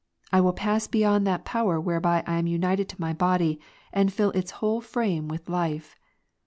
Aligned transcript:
I 0.31 0.39
Avill 0.39 0.55
pass 0.55 0.87
beyond 0.87 1.27
that 1.27 1.45
power 1.45 1.79
whereby 1.79 2.23
I 2.25 2.39
am 2.39 2.47
united 2.47 2.89
to 2.89 2.99
my 2.99 3.13
body, 3.13 3.59
and 3.93 4.11
fill 4.11 4.31
its 4.31 4.49
whole 4.49 4.81
frame 4.81 5.27
with 5.27 5.47
life. 5.47 5.91
Ps. 5.91 5.97
32,9. 5.99 5.99